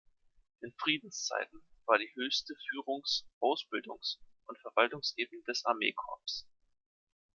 [0.63, 6.47] In Friedenszeiten war die höchste Führungs-, Ausbildungs- und Verwaltungsebene das Armee-Korps.